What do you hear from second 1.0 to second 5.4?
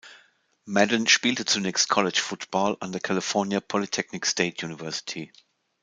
spielte zunächst College-Football an der California Polytechnic State University.